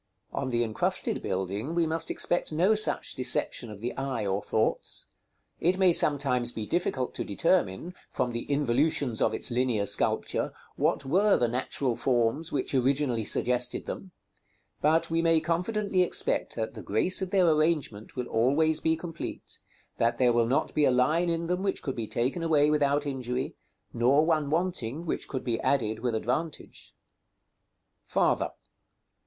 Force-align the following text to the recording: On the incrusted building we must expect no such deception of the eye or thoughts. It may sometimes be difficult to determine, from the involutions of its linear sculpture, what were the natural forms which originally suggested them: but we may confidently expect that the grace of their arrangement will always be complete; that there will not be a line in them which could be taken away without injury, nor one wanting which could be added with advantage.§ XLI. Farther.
On 0.33 0.49
the 0.49 0.63
incrusted 0.63 1.21
building 1.21 1.75
we 1.75 1.85
must 1.85 2.09
expect 2.09 2.51
no 2.51 2.73
such 2.73 3.13
deception 3.13 3.69
of 3.69 3.81
the 3.81 3.95
eye 3.95 4.25
or 4.25 4.41
thoughts. 4.41 5.05
It 5.59 5.77
may 5.77 5.91
sometimes 5.93 6.51
be 6.51 6.65
difficult 6.65 7.13
to 7.13 7.23
determine, 7.23 7.93
from 8.09 8.31
the 8.31 8.47
involutions 8.51 9.21
of 9.21 9.31
its 9.31 9.51
linear 9.51 9.85
sculpture, 9.85 10.53
what 10.75 11.05
were 11.05 11.37
the 11.37 11.47
natural 11.47 11.95
forms 11.95 12.51
which 12.51 12.73
originally 12.73 13.23
suggested 13.23 13.85
them: 13.85 14.09
but 14.81 15.11
we 15.11 15.21
may 15.21 15.39
confidently 15.39 16.01
expect 16.01 16.55
that 16.55 16.73
the 16.73 16.81
grace 16.81 17.21
of 17.21 17.29
their 17.29 17.45
arrangement 17.47 18.15
will 18.15 18.25
always 18.25 18.79
be 18.79 18.95
complete; 18.95 19.59
that 19.97 20.17
there 20.17 20.33
will 20.33 20.47
not 20.47 20.73
be 20.73 20.83
a 20.83 20.89
line 20.89 21.29
in 21.29 21.45
them 21.45 21.61
which 21.61 21.83
could 21.83 21.95
be 21.95 22.07
taken 22.07 22.41
away 22.41 22.71
without 22.71 23.05
injury, 23.05 23.53
nor 23.93 24.25
one 24.25 24.49
wanting 24.49 25.05
which 25.05 25.27
could 25.27 25.43
be 25.43 25.59
added 25.59 25.99
with 25.99 26.15
advantage.§ 26.15 26.95
XLI. 28.11 28.11
Farther. 28.11 28.49